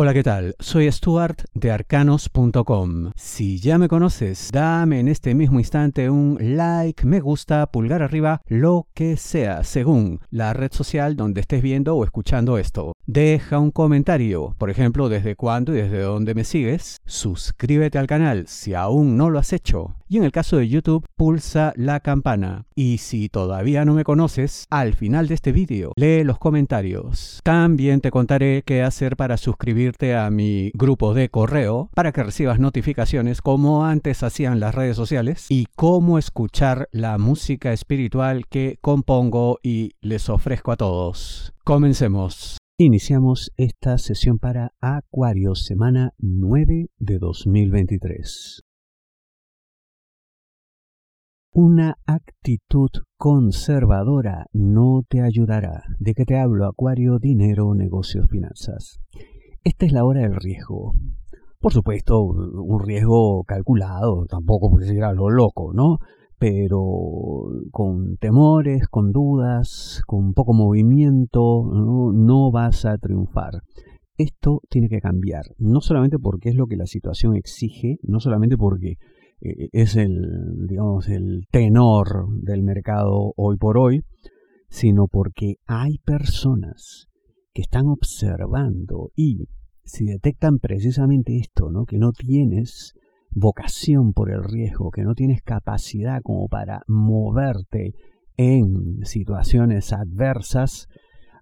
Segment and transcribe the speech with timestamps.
[0.00, 0.54] Hola, ¿qué tal?
[0.60, 3.10] Soy Stuart de arcanos.com.
[3.16, 8.40] Si ya me conoces, dame en este mismo instante un like, me gusta, pulgar arriba,
[8.46, 12.92] lo que sea, según la red social donde estés viendo o escuchando esto.
[13.06, 16.98] Deja un comentario, por ejemplo, desde cuándo y desde dónde me sigues.
[17.04, 19.96] Suscríbete al canal si aún no lo has hecho.
[20.10, 22.66] Y en el caso de YouTube, pulsa la campana.
[22.74, 27.40] Y si todavía no me conoces, al final de este vídeo, lee los comentarios.
[27.42, 32.58] También te contaré qué hacer para suscribirte a mi grupo de correo para que recibas
[32.58, 39.58] notificaciones como antes hacían las redes sociales y cómo escuchar la música espiritual que compongo
[39.62, 41.52] y les ofrezco a todos.
[41.64, 42.58] Comencemos.
[42.78, 48.62] Iniciamos esta sesión para Acuario, semana 9 de 2023.
[51.52, 55.82] Una actitud conservadora no te ayudará.
[55.98, 56.66] ¿De qué te hablo?
[56.66, 59.00] Acuario, dinero, negocios, finanzas.
[59.64, 60.94] Esta es la hora del riesgo.
[61.60, 65.98] Por supuesto, un riesgo calculado, tampoco por decir a lo loco, ¿no?
[66.38, 66.80] Pero
[67.72, 72.12] con temores, con dudas, con poco movimiento, ¿no?
[72.12, 73.62] no vas a triunfar.
[74.16, 78.56] Esto tiene que cambiar, no solamente porque es lo que la situación exige, no solamente
[78.56, 78.98] porque
[79.40, 84.02] eh, es el, digamos, el tenor del mercado hoy por hoy,
[84.68, 87.07] sino porque hay personas
[87.58, 89.48] que están observando y
[89.82, 91.86] si detectan precisamente esto, ¿no?
[91.86, 92.94] que no tienes
[93.32, 97.94] vocación por el riesgo, que no tienes capacidad como para moverte
[98.36, 100.86] en situaciones adversas,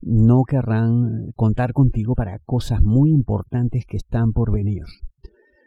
[0.00, 4.84] no querrán contar contigo para cosas muy importantes que están por venir.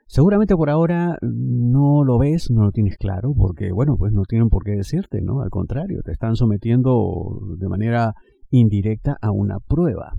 [0.07, 4.49] Seguramente por ahora no lo ves, no lo tienes claro, porque bueno, pues no tienen
[4.49, 5.41] por qué decirte, ¿no?
[5.41, 8.15] Al contrario, te están sometiendo de manera
[8.49, 10.15] indirecta a una prueba.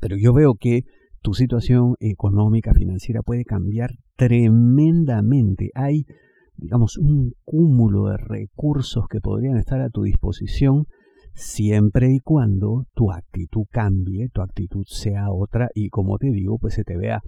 [0.00, 0.82] Pero yo veo que
[1.22, 5.70] tu situación económica, financiera puede cambiar tremendamente.
[5.74, 6.04] Hay,
[6.56, 10.86] digamos, un cúmulo de recursos que podrían estar a tu disposición
[11.34, 16.74] siempre y cuando tu actitud cambie, tu actitud sea otra y como te digo, pues
[16.74, 17.22] se te vea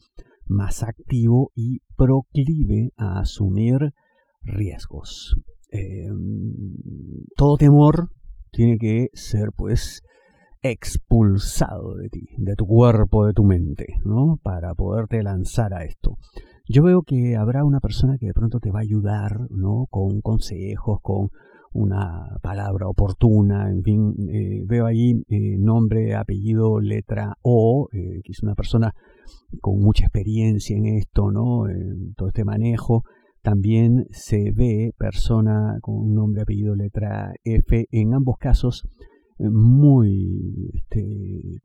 [0.47, 3.93] más activo y proclive a asumir
[4.43, 5.37] riesgos.
[5.70, 6.54] Em,
[7.37, 8.10] todo temor
[8.50, 10.03] tiene que ser pues
[10.62, 14.38] expulsado de ti, de tu cuerpo, de tu mente, ¿no?
[14.43, 16.19] Para poderte lanzar a esto.
[16.69, 19.87] Yo veo que habrá una persona que de pronto te va a ayudar, ¿no?
[19.91, 21.31] Con consejos, con
[21.72, 28.32] una palabra oportuna, en fin, eh, veo ahí eh, nombre, apellido, letra O, eh, que
[28.32, 28.94] es una persona
[29.60, 31.69] con mucha experiencia en esto, ¿no?
[31.69, 33.04] En todo este manejo.
[33.43, 38.84] También se ve persona con nombre, apellido, letra F, en ambos casos
[39.38, 40.40] muy este,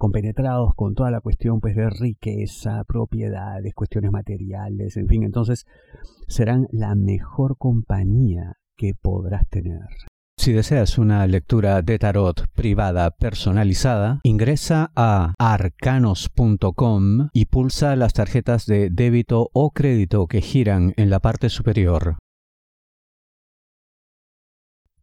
[0.06, 5.66] compenetrados con toda la cuestión pues de riqueza, propiedades, cuestiones materiales, en fin, entonces
[6.28, 9.82] serán la mejor compañía que podrás tener.
[10.38, 18.68] Si deseas una lectura de tarot privada personalizada, ingresa a arcanos.com y pulsa las tarjetas
[18.68, 22.20] de débito o crédito que giran en la parte superior.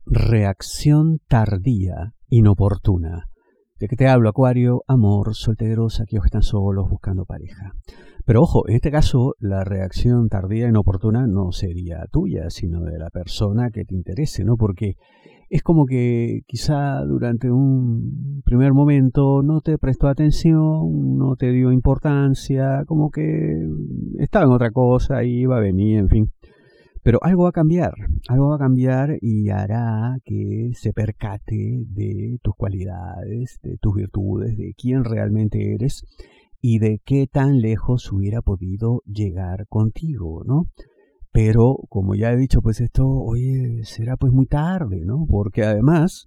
[0.07, 3.32] Reacción tardía, inoportuna.
[3.83, 4.85] ¿De te hablo, Acuario?
[4.87, 7.73] Amor, solteros, aquellos que están solos buscando pareja.
[8.25, 12.97] Pero ojo, en este caso la reacción tardía e inoportuna no sería tuya, sino de
[12.97, 14.57] la persona que te interese, ¿no?
[14.57, 14.95] Porque
[15.51, 21.73] es como que quizá durante un primer momento no te prestó atención, no te dio
[21.73, 23.67] importancia, como que
[24.21, 26.31] estaba en otra cosa, iba a venir, en fin.
[27.03, 27.95] Pero algo va a cambiar,
[28.29, 34.57] algo va a cambiar y hará que se percate de tus cualidades, de tus virtudes,
[34.57, 36.05] de quién realmente eres
[36.61, 40.67] y de qué tan lejos hubiera podido llegar contigo, ¿no?
[41.33, 45.27] Pero, como ya he dicho, pues esto, oye, será pues muy tarde, ¿no?
[45.29, 46.27] Porque además,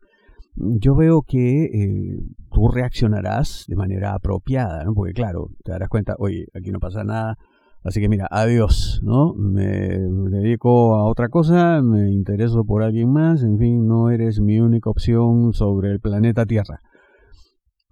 [0.55, 2.19] yo veo que eh,
[2.51, 4.93] tú reaccionarás de manera apropiada, ¿no?
[4.93, 7.37] Porque claro, te darás cuenta, oye, aquí no pasa nada,
[7.85, 9.33] así que mira, adiós, ¿no?
[9.35, 9.97] Me
[10.29, 14.89] dedico a otra cosa, me intereso por alguien más, en fin, no eres mi única
[14.89, 16.81] opción sobre el planeta Tierra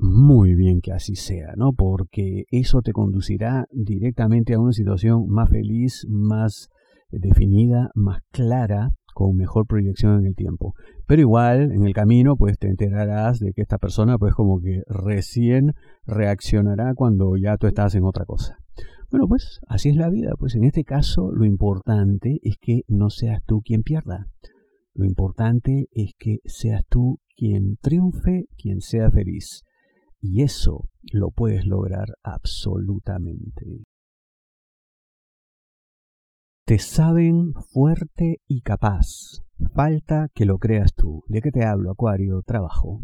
[0.03, 1.71] muy bien que así sea, ¿no?
[1.71, 6.69] Porque eso te conducirá directamente a una situación más feliz, más
[7.09, 10.73] definida, más clara, con mejor proyección en el tiempo.
[11.07, 14.81] Pero igual, en el camino, pues te enterarás de que esta persona, pues como que
[14.87, 15.73] recién
[16.05, 18.57] reaccionará cuando ya tú estás en otra cosa.
[19.13, 20.31] Bueno, pues así es la vida.
[20.39, 24.25] Pues en este caso, lo importante es que no seas tú quien pierda.
[24.95, 29.65] Lo importante es que seas tú quien triunfe, quien sea feliz.
[30.19, 33.83] Y eso lo puedes lograr absolutamente.
[36.65, 39.43] Te saben fuerte y capaz.
[39.75, 41.21] Falta que lo creas tú.
[41.27, 42.41] ¿De qué te hablo, Acuario?
[42.41, 43.03] Trabajo.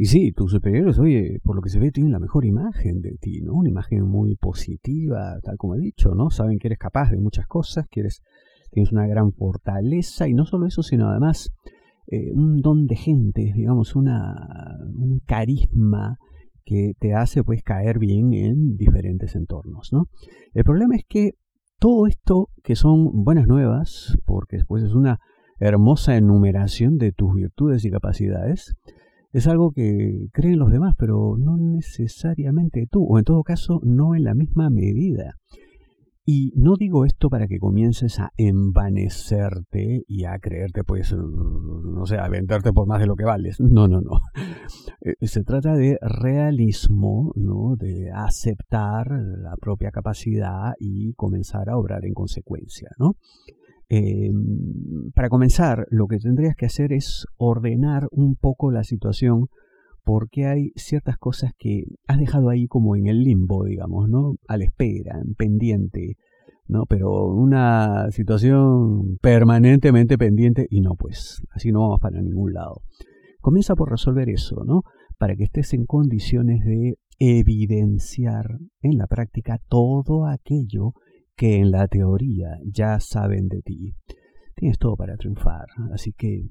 [0.00, 3.16] Y sí, tus superiores, oye, por lo que se ve, tienen la mejor imagen de
[3.20, 3.54] ti, ¿no?
[3.54, 6.30] Una imagen muy positiva, tal como he dicho, ¿no?
[6.30, 8.22] Saben que eres capaz de muchas cosas, que eres,
[8.70, 11.50] tienes una gran fortaleza, y no solo eso, sino además
[12.06, 16.16] eh, un don de gente, digamos, una, un carisma
[16.64, 20.04] que te hace pues caer bien en diferentes entornos, ¿no?
[20.54, 21.32] El problema es que
[21.80, 25.18] todo esto que son buenas nuevas, porque después es una
[25.58, 28.76] hermosa enumeración de tus virtudes y capacidades,
[29.32, 34.14] es algo que creen los demás, pero no necesariamente tú, o en todo caso no
[34.14, 35.34] en la misma medida.
[36.30, 42.18] Y no digo esto para que comiences a envanecerte y a creerte, pues, no sé,
[42.18, 43.58] a venderte por más de lo que vales.
[43.60, 44.20] No, no, no.
[45.00, 47.76] Eh, se trata de realismo, ¿no?
[47.78, 53.14] De aceptar la propia capacidad y comenzar a obrar en consecuencia, ¿no?
[53.90, 59.46] Em, para comenzar, lo que tendrías que hacer es ordenar un poco la situación
[60.04, 64.36] porque hay ciertas cosas que has dejado ahí como en el limbo, digamos, ¿no?
[64.46, 66.16] A la espera, en pendiente,
[66.66, 66.84] ¿no?
[66.86, 72.82] Pero una situación permanentemente pendiente y no, pues, así no vamos para ningún lado.
[73.40, 74.82] Comienza por resolver eso, ¿no?
[75.18, 80.92] Para que estés en condiciones de evidenciar en la práctica todo aquello
[81.38, 83.94] que en la teoría ya saben de ti.
[84.54, 86.48] Tienes todo para triunfar, así que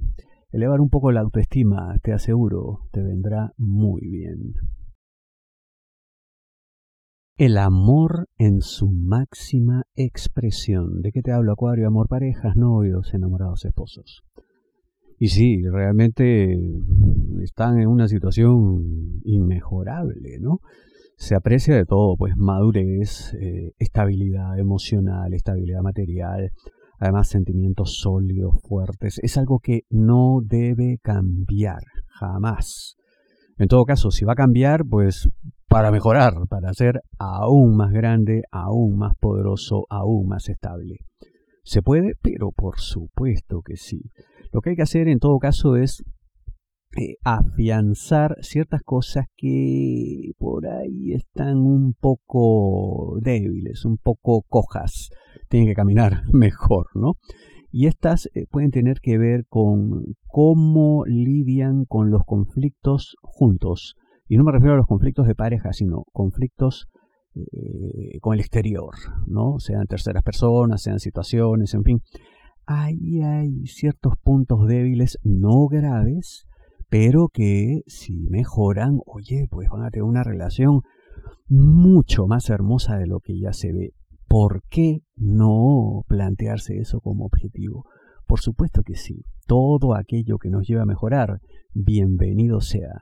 [0.51, 4.53] Elevar un poco la autoestima, te aseguro, te vendrá muy bien.
[7.35, 11.01] El amor en su máxima expresión.
[11.01, 11.85] ¿De qué te hablo, Acuario?
[11.85, 14.23] Amor, parejas, novios, enamorados, esposos.
[15.19, 16.57] Y sí, realmente
[17.43, 20.61] están en una situación inmejorable, ¿no?
[21.17, 26.51] Se aprecia de todo, pues madurez, eh, estabilidad emocional, estabilidad material,
[26.99, 32.97] además sentimientos sólidos, fuertes, es algo que no debe cambiar, jamás.
[33.57, 35.27] En todo caso, si va a cambiar, pues
[35.67, 40.97] para mejorar, para ser aún más grande, aún más poderoso, aún más estable.
[41.63, 42.13] ¿Se puede?
[42.21, 44.01] Pero por supuesto que sí.
[44.53, 46.03] Lo que hay que hacer en todo caso es
[46.97, 55.09] eh, afianzar ciertas cosas que por ahí están un poco débiles, un poco cojas,
[55.49, 57.13] tienen que caminar mejor, ¿no?
[57.71, 63.95] Y estas eh, pueden tener que ver con cómo lidian con los conflictos juntos.
[64.27, 66.87] Y no me refiero a los conflictos de pareja, sino conflictos
[67.35, 68.95] eh, con el exterior,
[69.27, 69.59] ¿no?
[69.59, 72.01] Sean terceras personas, sean situaciones, en fin.
[72.65, 76.47] Ahí hay ciertos puntos débiles no graves,
[76.89, 80.81] pero que si mejoran, oye, pues van a tener una relación
[81.47, 83.93] mucho más hermosa de lo que ya se ve.
[84.27, 87.85] ¿Por qué no plantearse eso como objetivo?
[88.25, 89.23] Por supuesto que sí.
[89.47, 91.39] Todo aquello que nos lleva a mejorar,
[91.73, 93.01] bienvenido sea.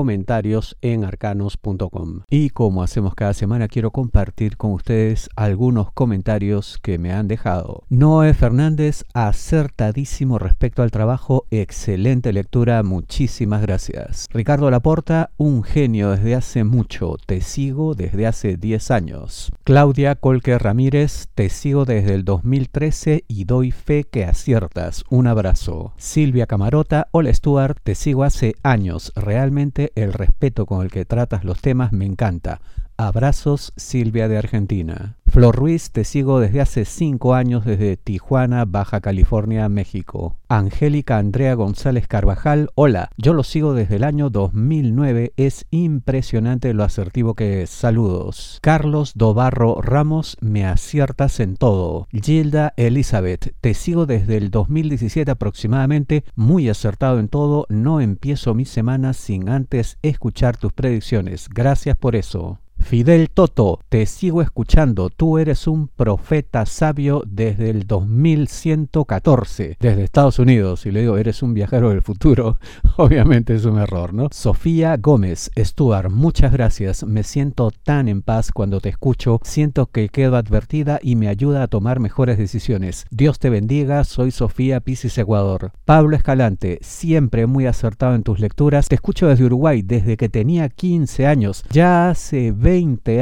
[0.81, 2.21] en arcanos.com.
[2.29, 7.83] Y como hacemos cada semana, quiero compartir con ustedes algunos comentarios que me han dejado.
[7.89, 14.27] Noé Fernández, acertadísimo respecto al trabajo, excelente lectura, muchísimas gracias.
[14.31, 19.51] Ricardo Laporta, un genio desde hace mucho, te sigo desde hace 10 años.
[19.63, 25.03] Claudia Colque Ramírez, te sigo desde el 2013 y doy fe que aciertas.
[25.09, 25.93] Un abrazo.
[25.97, 31.43] Silvia Camarota, hola Stuart, te sigo hace años, realmente el respeto con el que tratas
[31.43, 32.61] los temas me encanta.
[33.07, 35.17] Abrazos, Silvia de Argentina.
[35.25, 40.37] Flor Ruiz, te sigo desde hace cinco años desde Tijuana, Baja California, México.
[40.49, 46.83] Angélica Andrea González Carvajal, hola, yo lo sigo desde el año 2009, es impresionante lo
[46.83, 47.71] asertivo que es.
[47.71, 48.59] Saludos.
[48.61, 52.07] Carlos Dobarro Ramos, me aciertas en todo.
[52.11, 58.65] Gilda Elizabeth, te sigo desde el 2017 aproximadamente, muy acertado en todo, no empiezo mi
[58.65, 61.47] semana sin antes escuchar tus predicciones.
[61.49, 62.59] Gracias por eso.
[62.81, 65.09] Fidel Toto, te sigo escuchando.
[65.09, 70.85] Tú eres un profeta sabio desde el 2114, desde Estados Unidos.
[70.85, 72.57] Y le digo, eres un viajero del futuro.
[72.97, 74.27] Obviamente es un error, ¿no?
[74.31, 77.03] Sofía Gómez, Stuart, muchas gracias.
[77.03, 79.39] Me siento tan en paz cuando te escucho.
[79.43, 83.05] Siento que quedo advertida y me ayuda a tomar mejores decisiones.
[83.11, 84.03] Dios te bendiga.
[84.03, 85.71] Soy Sofía Pisis Ecuador.
[85.85, 88.89] Pablo Escalante, siempre muy acertado en tus lecturas.
[88.89, 91.63] Te escucho desde Uruguay desde que tenía 15 años.
[91.71, 92.70] Ya hace 20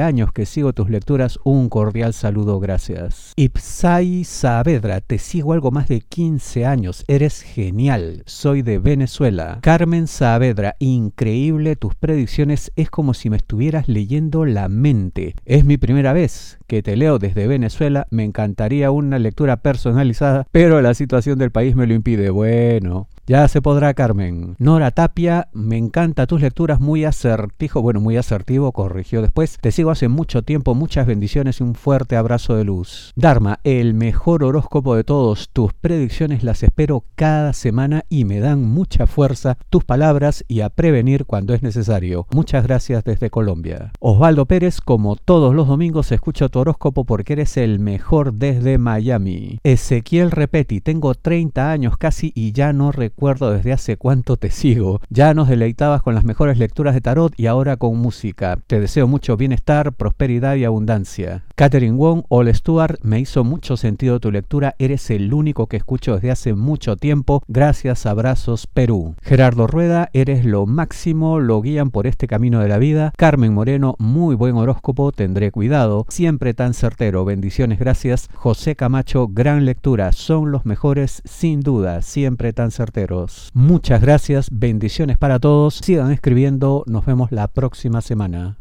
[0.02, 1.40] años que sigo tus lecturas.
[1.44, 3.34] Un cordial saludo, gracias.
[3.36, 7.04] Ipsai Saavedra, te sigo algo más de 15 años.
[7.08, 8.22] Eres genial.
[8.28, 9.58] Soy de Venezuela.
[9.62, 12.72] Carmen Saavedra, increíble tus predicciones.
[12.76, 15.34] Es como si me estuvieras leyendo la mente.
[15.46, 18.06] Es mi primera vez que te leo desde Venezuela.
[18.12, 22.30] Me encantaría una lectura personalizada, pero la situación del país me lo impide.
[22.30, 24.56] Bueno, ya se podrá, Carmen.
[24.58, 29.60] Nora Tapia, me encanta tus lecturas, muy asertivo, bueno, muy asertivo, corrigió después.
[29.62, 33.14] Te sigo hace mucho tiempo, muchas bendiciones y un fuerte abrazo de luz.
[33.16, 35.50] Dharma, el mejor horóscopo de todos.
[35.54, 40.72] Tus predicciones las espero cada semana y me dan mucha fuerza tus palabras y a
[40.72, 42.26] prevenir cuando es necesario.
[42.32, 43.92] Muchas gracias desde Colombia.
[44.00, 49.60] Osvaldo Pérez, como todos los domingos, escucho tu horóscopo porque eres el mejor desde Miami.
[49.64, 54.50] Ezequiel Repeti, tengo 30 años casi y ya no recuerdo recuerdo desde hace cuánto te
[54.50, 55.02] sigo.
[55.10, 58.58] Ya nos deleitabas con las mejores lecturas de tarot y ahora con música.
[58.66, 61.44] Te deseo mucho bienestar, prosperidad y abundancia.
[61.56, 64.74] Catherine Wong, All Stuart, me hizo mucho sentido tu lectura.
[64.80, 67.44] Eres el único que escucho desde hace mucho tiempo.
[67.50, 69.16] Gracias, abrazos, Perú.
[69.22, 73.12] Gerardo Rueda, eres lo máximo, lo guían por este camino de la vida.
[73.18, 76.06] Carmen Moreno, muy buen horóscopo, tendré cuidado.
[76.08, 78.30] Siempre tan certero, bendiciones, gracias.
[78.34, 83.09] José Camacho, gran lectura, son los mejores, sin duda, siempre tan certero.
[83.54, 85.76] Muchas gracias, bendiciones para todos.
[85.84, 88.58] Sigan escribiendo, nos vemos la próxima semana.